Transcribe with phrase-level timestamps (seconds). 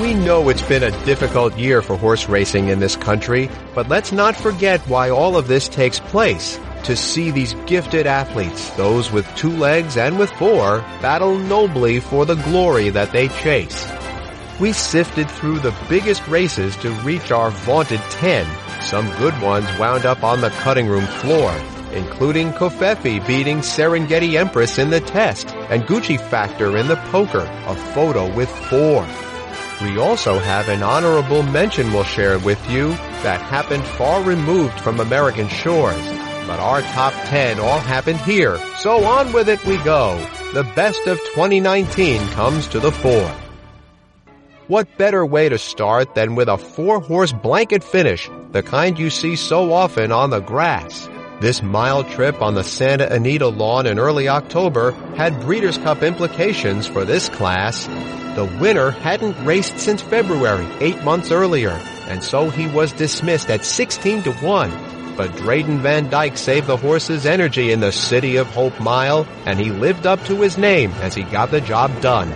[0.00, 4.12] We know it's been a difficult year for horse racing in this country, but let's
[4.12, 6.60] not forget why all of this takes place.
[6.84, 12.26] To see these gifted athletes, those with two legs and with four, battle nobly for
[12.26, 13.88] the glory that they chase.
[14.60, 18.46] We sifted through the biggest races to reach our vaunted 10.
[18.82, 21.50] Some good ones wound up on the cutting room floor,
[21.94, 27.74] including Covfefe beating Serengeti Empress in the test and Gucci Factor in the poker, a
[27.94, 29.06] photo with four.
[29.82, 32.88] We also have an honorable mention we'll share with you
[33.22, 36.00] that happened far removed from American shores.
[36.46, 40.16] But our top 10 all happened here, so on with it we go.
[40.54, 43.34] The best of 2019 comes to the fore.
[44.68, 49.36] What better way to start than with a four-horse blanket finish, the kind you see
[49.36, 51.08] so often on the grass?
[51.38, 56.86] This mile trip on the Santa Anita lawn in early October had Breeders' Cup implications
[56.86, 57.86] for this class.
[58.36, 63.66] The winner hadn't raced since February, eight months earlier, and so he was dismissed at
[63.66, 65.14] 16 to 1.
[65.18, 69.58] But Drayden Van Dyke saved the horse's energy in the City of Hope Mile, and
[69.58, 72.34] he lived up to his name as he got the job done.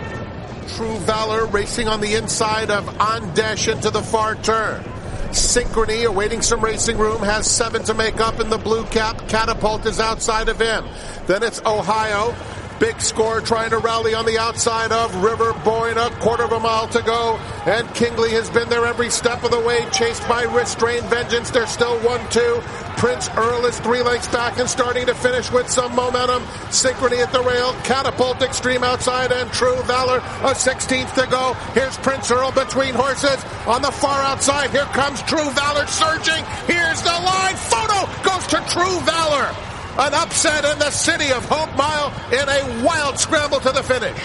[0.75, 4.83] True Valor racing on the inside of Andesh into the far turn.
[5.31, 9.27] Synchrony, awaiting some racing room, has seven to make up in the blue cap.
[9.27, 10.85] Catapult is outside of him.
[11.27, 12.35] Then it's Ohio.
[12.81, 16.59] Big score trying to rally on the outside of River Boyne, a quarter of a
[16.59, 17.37] mile to go.
[17.67, 21.51] And Kingly has been there every step of the way, chased by Restrained Vengeance.
[21.51, 22.97] They're still 1-2.
[22.97, 26.41] Prince Earl is three lengths back and starting to finish with some momentum.
[26.73, 31.53] Synchrony at the rail, Catapult Extreme outside, and True Valor, a 16th to go.
[31.75, 33.45] Here's Prince Earl between horses.
[33.67, 36.43] On the far outside, here comes True Valor surging.
[36.65, 37.55] Here's the line.
[37.57, 39.70] Photo goes to True Valor.
[40.01, 44.19] An upset in the city of Hope Mile in a wild scramble to the finish.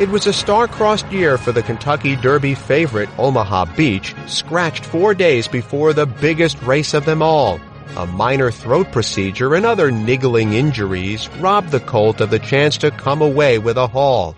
[0.00, 5.48] It was a star-crossed year for the Kentucky Derby favorite Omaha Beach, scratched four days
[5.48, 7.60] before the biggest race of them all.
[7.98, 12.90] A minor throat procedure and other niggling injuries robbed the colt of the chance to
[12.90, 14.34] come away with a haul.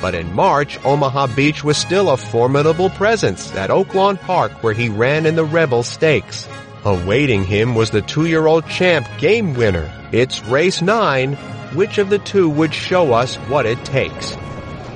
[0.00, 4.88] But in March, Omaha Beach was still a formidable presence at Oaklawn Park where he
[4.88, 6.48] ran in the Rebel Stakes.
[6.84, 9.88] Awaiting him was the two-year-old champ game winner.
[10.10, 11.34] It's race nine.
[11.74, 14.36] Which of the two would show us what it takes?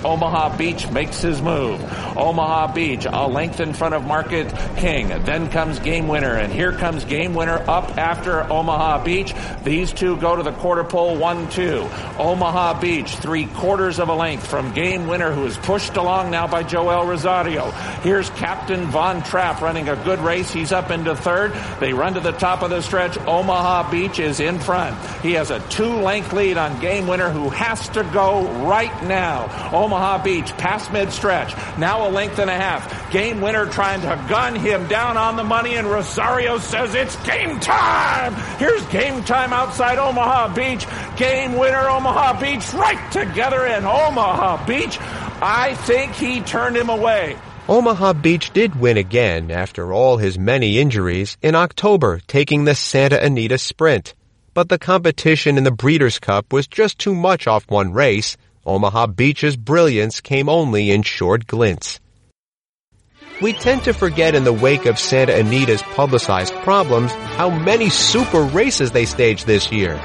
[0.06, 1.83] Omaha Beach makes his move.
[2.17, 5.09] Omaha Beach, a length in front of Market King.
[5.25, 9.34] Then comes Game Winner, and here comes Game Winner up after Omaha Beach.
[9.65, 11.89] These two go to the quarter pole, one, two.
[12.19, 16.47] Omaha Beach, three quarters of a length from Game Winner, who is pushed along now
[16.47, 17.72] by Joel Rosario.
[18.03, 20.53] Here's Captain Von Trapp running a good race.
[20.53, 21.53] He's up into third.
[21.81, 23.19] They run to the top of the stretch.
[23.27, 24.97] Omaha Beach is in front.
[25.21, 29.50] He has a two length lead on Game Winner, who has to go right now.
[29.72, 31.55] Omaha Beach past mid stretch.
[31.79, 33.11] Now a length and a half.
[33.11, 37.61] Game winner trying to gun him down on the money, and Rosario says it's game
[37.61, 38.34] time.
[38.59, 40.87] Here's game time outside Omaha Beach.
[41.17, 44.99] Game winner Omaha Beach right together in Omaha Beach.
[45.41, 47.37] I think he turned him away.
[47.69, 53.21] Omaha Beach did win again after all his many injuries in October, taking the Santa
[53.21, 54.15] Anita Sprint.
[54.55, 58.37] But the competition in the Breeders' Cup was just too much off one race.
[58.66, 62.00] Omaha Beach's brilliance came only in short glints.
[63.41, 68.43] We tend to forget in the wake of Santa Anita's publicized problems how many super
[68.43, 69.97] races they staged this year.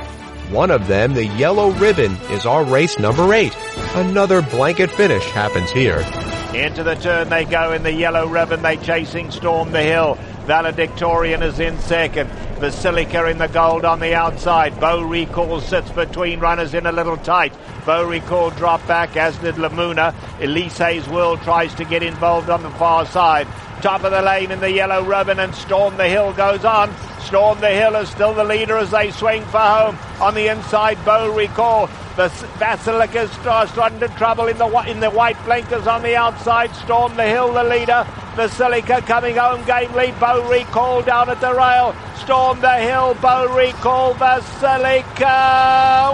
[0.51, 3.55] One of them, the Yellow Ribbon, is our race number eight.
[3.95, 6.05] Another blanket finish happens here.
[6.53, 8.61] Into the turn they go in the Yellow Ribbon.
[8.61, 10.19] They chasing Storm the Hill.
[10.46, 12.29] Valedictorian is in second.
[12.59, 14.79] Basilica in the gold on the outside.
[14.79, 17.53] Bow Recall sits between runners in a little tight.
[17.85, 20.13] Bow Recall dropped back, as did Lamuna.
[20.40, 23.47] Elise's World tries to get involved on the far side.
[23.81, 26.94] Top of the lane in the yellow ribbon and Storm the Hill goes on.
[27.22, 29.97] Storm the Hill is still the leader as they swing for home.
[30.22, 31.90] On the inside, Bow Recall.
[32.16, 32.29] The
[32.59, 36.75] Basilica starting to trouble in the in the white blinkers on the outside.
[36.75, 38.05] Storm the Hill, the leader.
[38.35, 40.19] Basilica coming home game lead.
[40.19, 41.96] Bow Recall down at the rail.
[42.17, 45.25] Storm the Hill, Bow Recall, Basilica.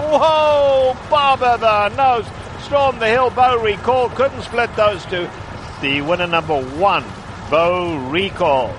[0.08, 2.26] Whoa, Barber the nose.
[2.62, 4.08] Storm the Hill, Bow Recall.
[4.10, 5.28] Couldn't split those two.
[5.80, 7.04] The winner number one,
[7.50, 8.74] Bow Recall.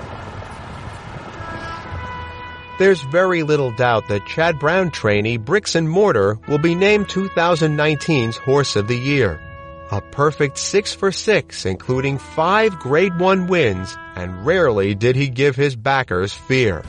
[2.80, 8.38] There's very little doubt that Chad Brown trainee Bricks and Mortar will be named 2019's
[8.38, 9.38] Horse of the Year.
[9.90, 15.56] A perfect six for six, including five grade one wins, and rarely did he give
[15.56, 16.82] his backers fear.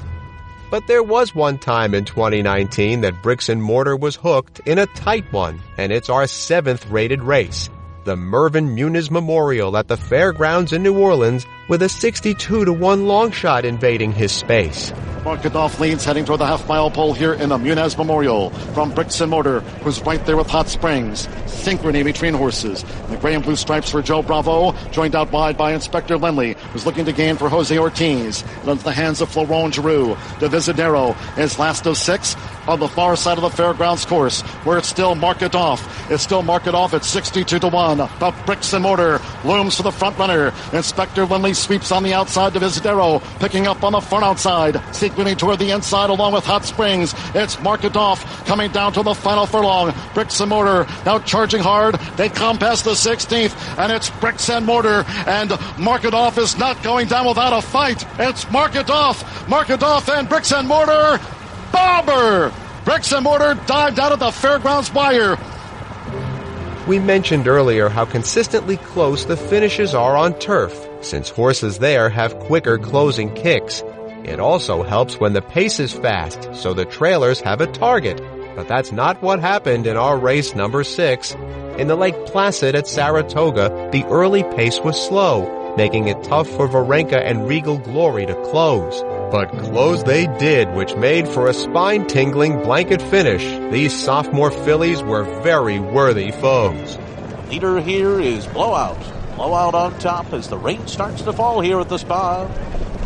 [0.69, 4.85] But there was one time in 2019 that Bricks and Mortar was hooked in a
[4.85, 7.69] tight one, and it's our seventh rated race.
[8.05, 13.05] the Mervin Muniz Memorial at the fairgrounds in New Orleans with a 62 to 1
[13.07, 14.93] long shot invading his space.
[15.23, 19.21] Markitoff leads heading toward the half mile pole here in the Muniz Memorial from Bricks
[19.21, 21.27] and Mortar, who's right there with Hot Springs.
[21.45, 22.83] Synchrony between horses.
[23.07, 26.87] The gray and blue stripes for Joe Bravo, joined out wide by Inspector Lynley, who's
[26.87, 28.43] looking to gain for Jose Ortiz.
[28.65, 30.15] Into the hands of Florent Geroux.
[30.39, 32.35] Divisadero is last of six
[32.67, 36.11] on the far side of the fairgrounds course, where it's still Mark off.
[36.11, 37.97] It's still Markitoff at 62 to 1.
[37.97, 40.53] The bricks and mortar looms for the front runner.
[40.73, 44.81] Inspector Lynley sweeps on the outside to Visadero, picking up on the front outside.
[45.11, 47.13] Sequencing toward the inside along with Hot Springs.
[47.35, 49.93] It's Markitoff coming down to the final furlong.
[50.13, 51.95] Bricks and mortar now charging hard.
[52.15, 55.03] They come past the 16th, and it's bricks and mortar.
[55.27, 58.05] And Markitoff is not going down without a fight.
[58.19, 59.47] It's Markitoff.
[59.47, 61.19] Mark Godoff and bricks and mortar.
[61.71, 62.53] Bobber!
[62.85, 65.37] Bricks and mortar dived out of the fairgrounds wire.
[66.87, 72.39] We mentioned earlier how consistently close the finishes are on turf, since horses there have
[72.39, 73.83] quicker closing kicks.
[74.23, 78.21] It also helps when the pace is fast, so the trailers have a target.
[78.55, 81.33] But that's not what happened in our race number six.
[81.77, 86.67] In the Lake Placid at Saratoga, the early pace was slow, making it tough for
[86.67, 89.01] Varenka and Regal Glory to close.
[89.31, 93.43] But close they did, which made for a spine-tingling blanket finish.
[93.71, 96.97] These sophomore fillies were very worthy foes.
[97.49, 99.01] Leader here is Blowout.
[99.37, 102.47] Blowout on top as the rain starts to fall here at the spa.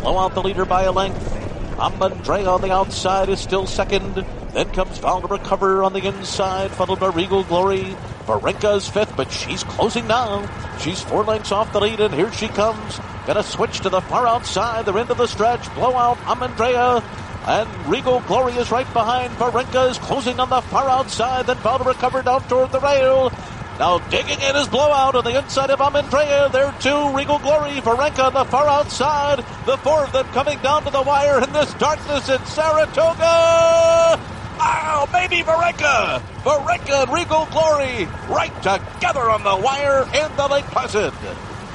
[0.00, 1.32] Blowout the leader by a length.
[1.76, 4.24] Amandrea on the outside is still second.
[4.52, 7.96] Then comes Val to recover on the inside, followed by Regal Glory.
[8.26, 10.48] Varenka is fifth, but she's closing now.
[10.80, 12.98] She's four lengths off the lead, and here she comes.
[13.26, 14.86] Gonna switch to the far outside.
[14.86, 15.72] They're into the stretch.
[15.74, 17.02] Blowout, Amandrea.
[17.46, 19.32] And Regal Glory is right behind.
[19.34, 21.46] Varenka is closing on the far outside.
[21.46, 23.30] Then Val to recover down toward the rail.
[23.78, 26.50] Now digging in his blowout on the inside of Amandrea.
[26.50, 29.44] There too, Regal Glory, Varenka on the far outside.
[29.66, 34.18] The four of them coming down to the wire in this darkness in Saratoga.
[34.58, 36.22] Oh, maybe Varenka.
[36.42, 41.12] Varenka and Regal Glory right together on the wire in the Lake Placid.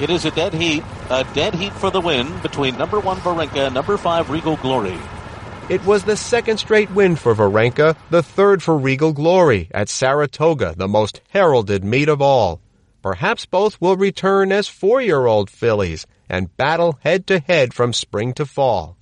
[0.00, 3.66] It is a dead heat, a dead heat for the win between number one Varenka
[3.66, 4.98] and number five Regal Glory.
[5.68, 10.74] It was the second straight win for Varenka, the third for Regal Glory at Saratoga,
[10.76, 12.60] the most heralded meet of all.
[13.00, 18.96] Perhaps both will return as four-year-old fillies and battle head-to-head from spring to fall.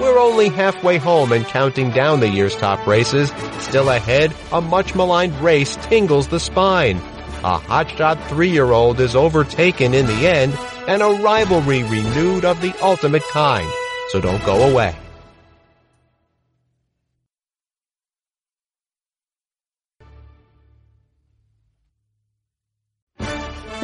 [0.00, 3.32] We're only halfway home and counting down the year's top races.
[3.58, 6.98] Still ahead, a much maligned race tingles the spine.
[7.42, 10.56] A hotshot three-year-old is overtaken in the end,
[10.88, 13.70] and a rivalry renewed of the ultimate kind.
[14.08, 14.96] So don't go away.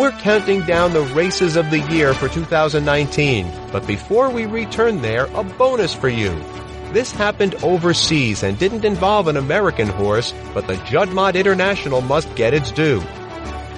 [0.00, 5.26] We're counting down the races of the year for 2019, but before we return there,
[5.35, 6.31] a bonus for you.
[6.94, 12.55] This happened overseas and didn't involve an American horse, but the Juddmonte International must get
[12.55, 13.02] its due.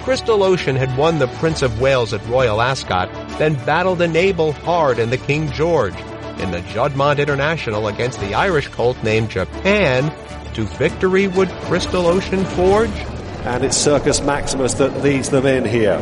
[0.03, 4.99] Crystal Ocean had won the Prince of Wales at Royal Ascot, then battled Enable hard
[4.99, 5.99] in the King George.
[6.39, 10.09] In the Juddmonte International against the Irish colt named Japan,
[10.53, 13.12] to victory would Crystal Ocean forge?
[13.45, 15.99] And it's Circus Maximus that leads them in here.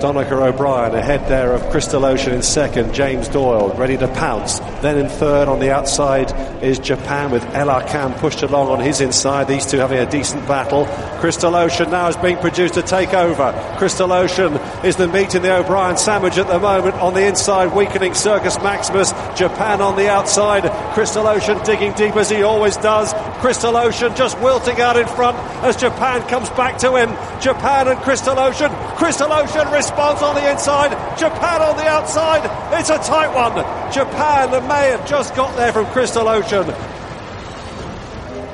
[0.00, 4.58] Donnacha O'Brien ahead there of Crystal Ocean in second, James Doyle ready to pounce.
[4.82, 6.30] Then in third on the outside
[6.62, 9.48] is Japan with Elarqam pushed along on his inside.
[9.48, 10.84] These two having a decent battle.
[11.18, 13.54] Crystal Ocean now is being produced to take over.
[13.78, 14.52] Crystal Ocean
[14.86, 18.56] is the meat in the O'Brien sandwich at the moment on the inside, weakening Circus
[18.62, 19.10] Maximus.
[19.36, 20.62] Japan on the outside.
[20.94, 23.12] Crystal Ocean digging deep as he always does.
[23.40, 27.10] Crystal Ocean just wilting out in front as Japan comes back to him.
[27.40, 28.70] Japan and Crystal Ocean.
[28.96, 30.90] Crystal Ocean responds on the inside.
[31.18, 32.78] Japan on the outside.
[32.78, 33.54] It's a tight one.
[33.92, 36.72] Japan may have just got there from Crystal Ocean.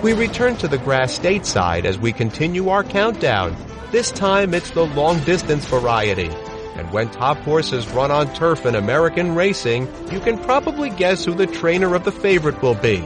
[0.03, 3.55] We return to the grass stateside as we continue our countdown.
[3.93, 6.31] This time it's the long distance variety.
[6.77, 11.35] And when top horses run on turf in American racing, you can probably guess who
[11.35, 13.01] the trainer of the favorite will be.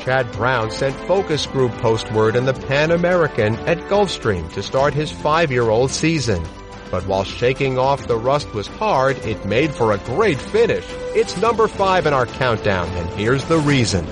[0.00, 5.12] Chad Brown sent focus group postword in the Pan American at Gulfstream to start his
[5.12, 6.42] five-year-old season.
[6.90, 10.86] But while shaking off the rust was hard, it made for a great finish.
[11.14, 14.04] It's number five in our countdown, and here's the reason.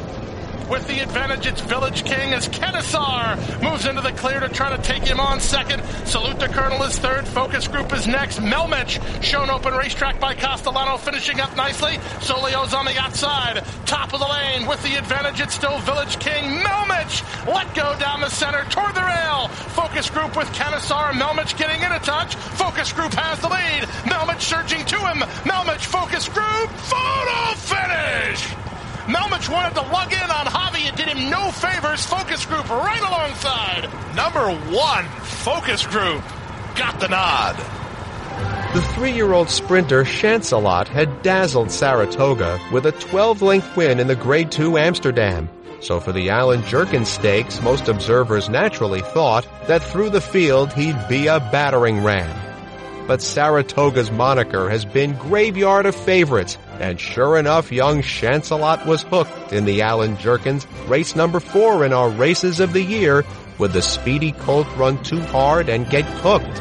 [0.68, 1.46] With the advantage.
[1.46, 5.40] It's Village King as Kennesar moves into the clear to try to take him on
[5.40, 5.82] second.
[6.04, 7.26] Salute the Colonel is third.
[7.26, 8.38] Focus Group is next.
[8.40, 11.98] Melmich shown open racetrack by Castellano finishing up nicely.
[12.20, 13.64] Solio's on the outside.
[13.86, 15.40] Top of the lane with the advantage.
[15.40, 16.60] It's still Village King.
[16.60, 19.48] Melmich let go down the center toward the rail.
[19.48, 21.12] Focus Group with Kennesar.
[21.12, 22.34] Melmich getting in a touch.
[22.34, 23.84] Focus Group has the lead.
[24.04, 25.18] Melmich surging to him.
[25.44, 26.70] Melmich Focus Group.
[26.70, 28.54] Photo finish!
[29.08, 30.46] Melmich wanted to lug in on
[31.52, 32.04] favors.
[32.04, 33.88] Focus Group right alongside.
[34.14, 36.22] Number one, Focus Group
[36.76, 37.56] got the nod.
[38.74, 44.78] The three-year-old sprinter Chancelot had dazzled Saratoga with a 12-length win in the Grade 2
[44.78, 45.48] Amsterdam.
[45.80, 51.08] So for the Allen Jerkens Stakes, most observers naturally thought that through the field he'd
[51.08, 52.36] be a battering ram.
[53.06, 59.52] But Saratoga's moniker has been graveyard of favorites, and sure enough, young Chancelot was hooked
[59.52, 63.24] in the Allen Jerkens race number four in our races of the year,
[63.58, 66.56] with the speedy colt run too hard and get cooked.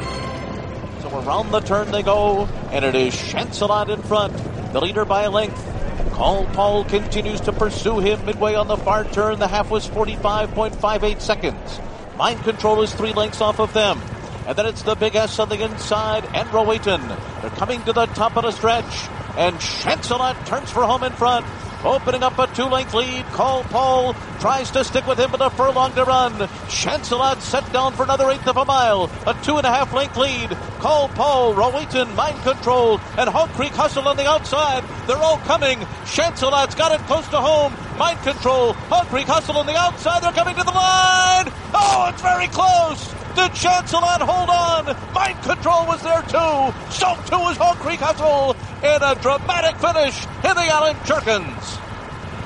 [1.02, 4.36] So around the turn they go, and it is Chancelot in front,
[4.72, 5.64] the leader by a length.
[6.12, 9.38] Call Paul continues to pursue him midway on the far turn.
[9.38, 11.80] The half was 45.58 seconds.
[12.16, 14.00] Mind Control is three lengths off of them.
[14.48, 17.06] And then it's the Big S on the inside and Rowayton.
[17.40, 19.08] They're coming to the top of the stretch.
[19.38, 21.46] And Chancelot turns for home in front.
[21.84, 23.24] Opening up a two-length lead.
[23.26, 26.48] Call Paul tries to stick with him with a furlong to run.
[26.68, 29.08] Chancelot set down for another eighth of a mile.
[29.28, 30.50] A two and a half length lead.
[30.80, 34.82] Call Paul, Rowayton, Mind Control, and Hog Creek Hustle on the outside.
[35.06, 35.78] They're all coming.
[36.04, 37.72] Chancelot's got it close to home.
[37.96, 40.20] Mind Control, Hog Creek Hustle on the outside.
[40.20, 41.52] They're coming to the line.
[41.72, 43.17] Oh, it's very close.
[43.38, 45.14] Did Chancelot hold on?
[45.14, 46.74] Mind Control was there too.
[46.90, 51.78] So too was Hog Creek Hustle in a dramatic finish in the Allen Jerkens.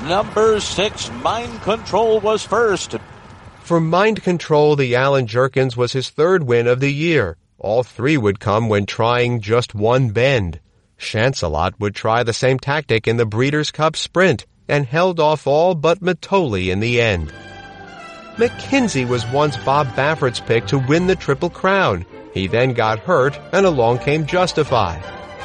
[0.07, 2.97] Number six, Mind Control was first.
[3.63, 7.39] For Mind Control, the Allen Jerkens was his third win of the year.
[7.59, 10.61] All three would come when trying just one bend.
[10.99, 15.75] Chancelot would try the same tactic in the Breeders' Cup Sprint and held off all
[15.75, 17.33] but Mitole in the end.
[18.37, 22.07] McKinzie was once Bob Baffert's pick to win the Triple Crown.
[22.33, 24.99] He then got hurt, and along came Justify.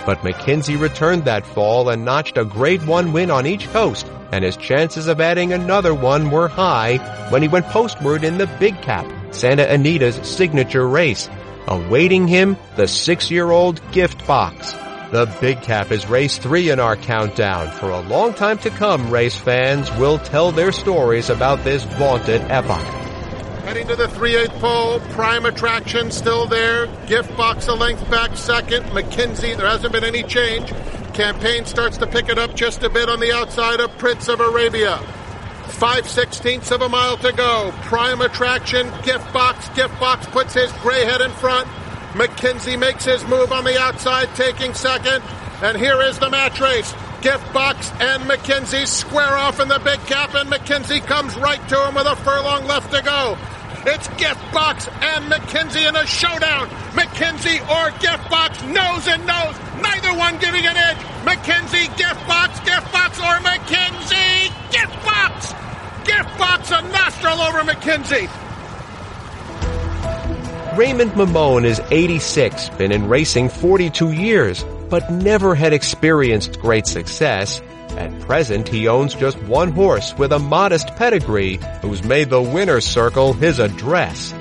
[0.05, 4.41] But McKinzie returned that fall and notched a Grade 1 win on each coast, and
[4.41, 6.95] his chances of adding another one were high
[7.29, 11.29] when he went postward in the Big Cap, Santa Anita's signature race.
[11.67, 14.73] Awaiting him, the six-year-old gift box.
[15.09, 17.71] The Big Cap is race three in our countdown.
[17.71, 22.41] For a long time to come, race fans will tell their stories about this vaunted
[22.51, 22.83] epoch.
[23.63, 26.87] Heading to the 3-8 pole, prime attraction still there.
[27.05, 28.83] Gift box a length back second.
[28.87, 30.73] McKinzie, there hasn't been any change.
[31.13, 34.41] Campaign starts to pick it up just a bit on the outside of Prince of
[34.41, 34.97] Arabia.
[35.67, 37.71] Five sixteenths of a mile to go.
[37.83, 39.69] Prime attraction, gift box.
[39.69, 41.67] Gift box puts his gray head in front.
[42.17, 45.23] McKinzie makes his move on the outside, taking second.
[45.61, 46.91] And here is the match race.
[47.21, 51.87] Gift Box and McKinzie square off in the big cap, and McKinzie comes right to
[51.87, 53.37] him with a furlong left to go.
[53.85, 56.67] It's Gift Box and McKinzie in a showdown.
[56.97, 59.55] McKinzie or Gift Box, nose and nose.
[59.79, 60.97] Neither one giving an edge.
[61.21, 65.53] McKinzie, Gift Box, Gift Box, or McKinzie, Gift Box.
[66.03, 68.46] Gift Box, a nostril over McKinzie.
[70.77, 77.63] Raymond Mamone is 86, been in racing 42 years, but never had experienced great success.
[77.97, 82.85] At present, he owns just one horse with a modest pedigree who's made the winner's
[82.85, 84.35] circle his address.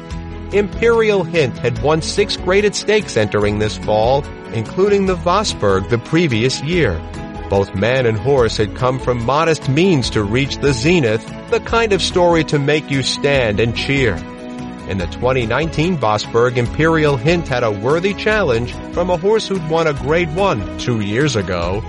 [0.53, 6.63] Imperial Hint had won six graded stakes entering this fall, including the Vosburg the previous
[6.63, 7.01] year.
[7.49, 11.95] Both man and horse had come from modest means to reach the zenith, the kind
[11.95, 14.23] of story to make you stand and cheer.
[14.89, 19.89] In the 2019 Vosburg, Imperial Hint had a worthy challenge from a horse who'd won
[19.89, 21.83] a Grade 1 two years ago.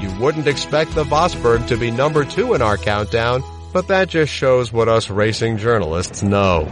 [0.00, 4.32] You wouldn't expect the Vosburg to be number two in our countdown, but that just
[4.32, 6.68] shows what us racing journalists know.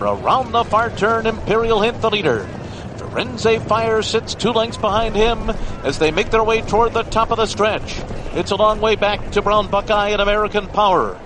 [0.00, 2.48] Around the far turn, Imperial Hint the leader.
[2.96, 5.50] Firenze Fire sits two lengths behind him
[5.84, 8.00] as they make their way toward the top of the stretch.
[8.32, 11.20] It's a long way back to Brown Buckeye and American Power.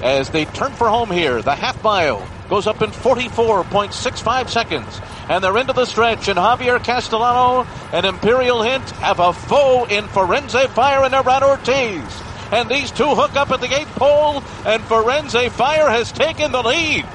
[0.00, 5.00] As they turn for home here, the half mile goes up in 44.65 seconds.
[5.30, 10.04] And they're into the stretch, and Javier Castellano and Imperial Hint have a foe in
[10.04, 12.22] Firenze Fire and Irad Ortiz.
[12.52, 16.62] And these two hook up at the eighth pole, and Firenze Fire has taken the
[16.62, 17.06] lead.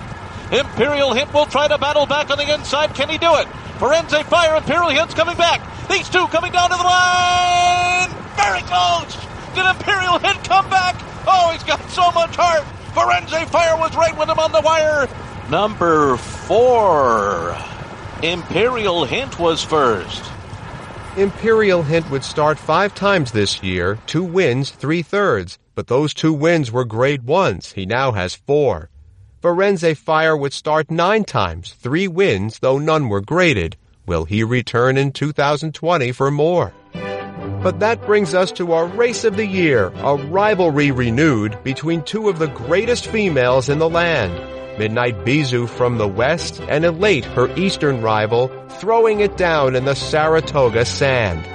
[0.51, 2.95] Imperial Hint will try to battle back on the inside.
[2.95, 3.45] Can he do it?
[3.77, 5.61] Firenze Fire, Imperial Hint's coming back.
[5.87, 8.09] These two coming down to the line.
[8.35, 9.13] Very close.
[9.53, 10.95] Did Imperial Hint come back?
[11.27, 12.65] Oh, he's got so much heart.
[12.97, 15.07] Firenze Fire was right with him on the wire.
[15.49, 17.57] Number four,
[18.21, 20.29] Imperial Hint was first.
[21.15, 26.33] Imperial Hint would start five times this year, two wins, three thirds, but those two
[26.33, 27.71] wins were grade ones.
[27.71, 28.89] He now has four.
[29.41, 33.77] Firenze Fire would start nine times, three wins, though none were graded.
[34.05, 36.73] Will he return in 2020 for more?
[37.63, 42.27] But that brings us to our race of the year, a rivalry renewed between two
[42.27, 44.56] of the greatest females in the land.
[44.77, 49.95] Midnight Bisou from the west and Elate, her eastern rival, throwing it down in the
[49.95, 51.45] Saratoga sand.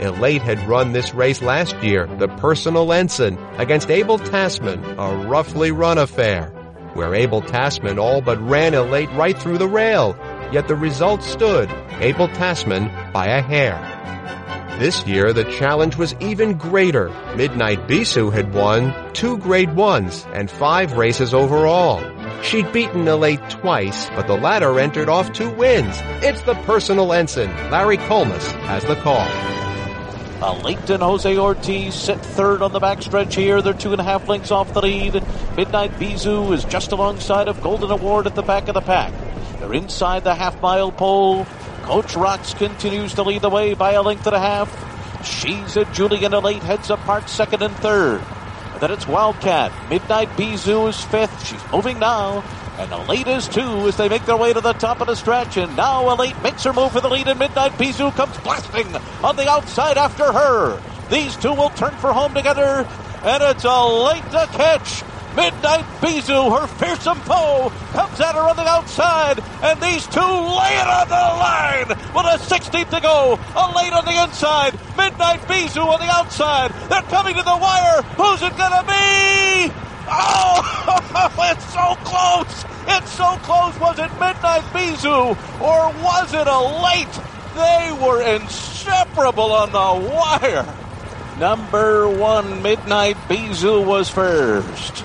[0.00, 5.72] Elate had run this race last year, the personal ensign, against Abel Tasman, a roughly
[5.72, 6.46] run affair,
[6.94, 10.16] where Abel Tasman all but ran Elate right through the rail,
[10.52, 13.76] yet the result stood, Abel Tasman by a hair.
[14.80, 17.10] This year, the challenge was even greater.
[17.36, 22.02] Midnight Bisou had won two grade ones and five races overall.
[22.42, 25.98] She'd beaten Elate twice, but the latter entered off two wins.
[26.24, 27.50] It's the personal ensign.
[27.70, 29.28] Larry Collmus has the call.
[30.42, 33.60] Uh, Elate and Jose Ortiz sit third on the backstretch here.
[33.60, 35.12] They're two and a half lengths off the lead.
[35.58, 39.12] Midnight Bisou is just alongside of Golden Award at the back of the pack.
[39.58, 41.46] They're inside the half mile pole.
[41.90, 45.26] Coach Rocks continues to lead the way by a length and a half.
[45.26, 48.22] She's a Julian Elate heads apart second and third.
[48.72, 49.72] And then it's Wildcat.
[49.90, 51.44] Midnight Bisou is fifth.
[51.44, 52.44] She's moving now.
[52.78, 55.56] And Elate is two as they make their way to the top of the stretch.
[55.56, 58.86] And now Elate makes her move for the lead and Midnight Bisou comes blasting
[59.24, 60.80] on the outside after her.
[61.10, 62.86] These two will turn for home together.
[63.24, 65.02] And it's Elate to catch.
[65.36, 70.74] Midnight Bisou, her fearsome foe, comes at her on the outside, and these two lay
[70.74, 73.38] it on the line with a 16th to go.
[73.54, 76.72] A late on the inside, Midnight Bisou on the outside.
[76.88, 78.02] They're coming to the wire.
[78.18, 79.72] Who's it gonna be?
[80.12, 82.64] Oh, it's so close.
[82.88, 83.78] It's so close.
[83.78, 87.20] Was it Midnight Bisou or was it a late?
[87.54, 90.66] They were inseparable on the wire.
[91.38, 95.04] Number one, Midnight Bisou was first.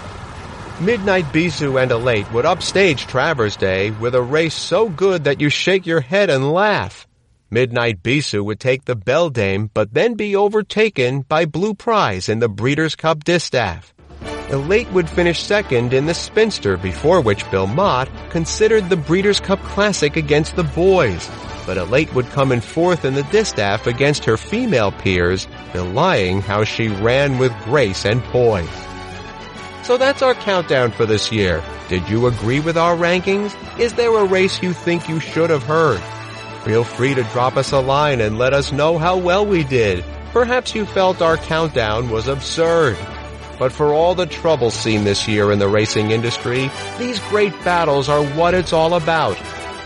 [0.81, 5.49] Midnight Bisou and Elate would upstage Travers Day with a race so good that you
[5.49, 7.07] shake your head and laugh.
[7.49, 12.49] Midnight Bisou would take the Beldame, but then be overtaken by Blue Prize in the
[12.49, 13.93] Breeders' Cup Distaff.
[14.49, 19.61] Elate would finish second in the Spinster, before which Bill Mott considered the Breeders' Cup
[19.63, 21.31] Classic against the boys.
[21.65, 26.65] But Elate would come in fourth in the Distaff against her female peers, belying how
[26.65, 28.67] she ran with grace and poise.
[29.85, 31.63] So that's our countdown for this year.
[31.89, 33.55] Did you agree with our rankings?
[33.79, 36.01] Is there a race you think you should have heard?
[36.63, 40.03] Feel free to drop us a line and let us know how well we did.
[40.33, 42.97] Perhaps you felt our countdown was absurd.
[43.59, 48.09] But for all the trouble seen this year in the racing industry, these great battles
[48.09, 49.37] are what it's all about.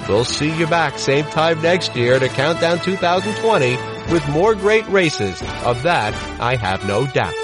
[0.08, 3.76] We'll see you back same time next year to Countdown 2020
[4.14, 5.42] with more great races.
[5.66, 7.36] Of that, I have no doubt.